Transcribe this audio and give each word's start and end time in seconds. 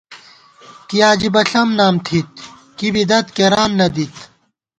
کی 0.87 0.97
عجیبہ 1.09 1.41
ݪم 1.49 1.69
نام 1.77 1.95
تھِت، 2.05 2.29
کی 2.77 2.87
بدعت 2.93 3.27
کېران 3.35 3.71
نہ 3.79 3.87
دِت 3.95 4.15